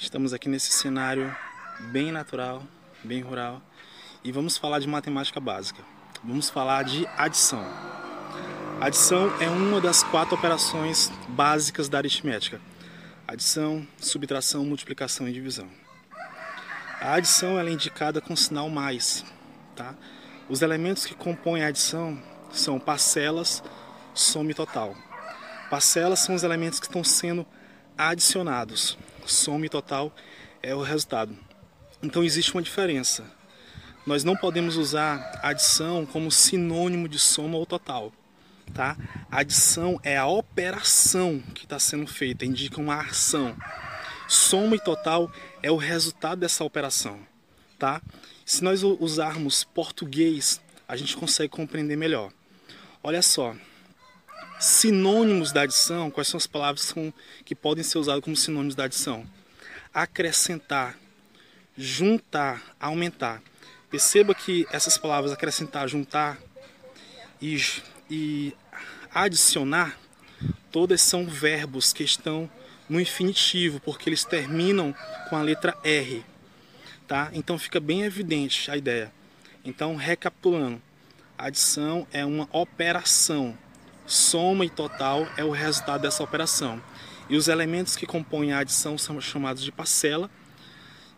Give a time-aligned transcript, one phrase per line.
[0.00, 1.36] Estamos aqui nesse cenário
[1.90, 2.62] bem natural,
[3.02, 3.60] bem rural
[4.22, 5.82] e vamos falar de matemática básica.
[6.22, 7.66] Vamos falar de adição.
[8.80, 12.60] Adição é uma das quatro operações básicas da aritmética:
[13.26, 15.68] adição, subtração, multiplicação e divisão.
[17.00, 19.24] A adição é indicada com sinal mais.
[19.74, 19.96] Tá?
[20.48, 22.22] Os elementos que compõem a adição
[22.52, 23.64] são parcelas,
[24.14, 24.94] soma e total.
[25.68, 27.44] Parcelas são os elementos que estão sendo
[27.96, 28.96] adicionados.
[29.28, 30.14] Soma e total
[30.62, 31.36] é o resultado.
[32.02, 33.24] Então existe uma diferença.
[34.06, 38.12] Nós não podemos usar adição como sinônimo de soma ou total.
[38.72, 38.96] Tá?
[39.30, 43.56] Adição é a operação que está sendo feita, indica uma ação.
[44.26, 45.30] Soma e total
[45.62, 47.20] é o resultado dessa operação.
[47.78, 48.00] Tá?
[48.46, 52.32] Se nós usarmos português, a gente consegue compreender melhor.
[53.02, 53.54] Olha só,
[54.58, 58.74] sinônimos da adição, quais são as palavras que, são, que podem ser usadas como sinônimos
[58.74, 59.26] da adição?
[59.92, 60.98] Acrescentar,
[61.76, 63.42] juntar, aumentar.
[63.90, 66.38] Perceba que essas palavras acrescentar, juntar
[67.40, 67.56] e,
[68.10, 68.54] e
[69.14, 69.98] adicionar,
[70.70, 72.50] todas são verbos que estão
[72.88, 74.94] no infinitivo, porque eles terminam
[75.28, 76.24] com a letra R.
[77.06, 77.30] Tá?
[77.32, 79.12] Então fica bem evidente a ideia.
[79.64, 80.80] Então, recapitulando,
[81.36, 83.56] adição é uma operação,
[84.08, 86.82] soma e total é o resultado dessa operação.
[87.28, 90.30] E os elementos que compõem a adição são chamados de parcela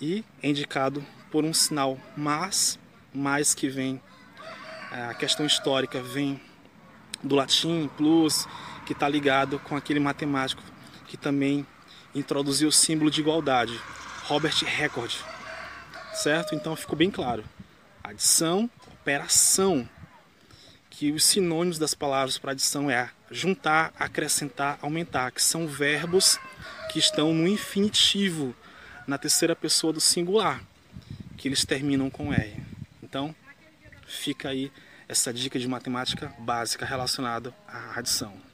[0.00, 2.78] e é indicado por um sinal mais,
[3.14, 4.02] mais que vem,
[4.90, 6.40] é, a questão histórica vem
[7.22, 8.46] do latim, plus,
[8.84, 10.62] que está ligado com aquele matemático
[11.06, 11.64] que também
[12.14, 13.80] introduziu o símbolo de igualdade,
[14.24, 15.12] Robert Record.
[16.14, 16.54] Certo?
[16.54, 17.44] Então ficou bem claro.
[18.02, 18.68] Adição,
[19.00, 19.88] operação.
[20.94, 26.38] Que os sinônimos das palavras para adição é juntar, acrescentar, aumentar, que são verbos
[26.92, 28.54] que estão no infinitivo,
[29.06, 30.62] na terceira pessoa do singular,
[31.38, 32.62] que eles terminam com R.
[33.02, 33.34] Então,
[34.06, 34.70] fica aí
[35.08, 38.51] essa dica de matemática básica relacionada à adição.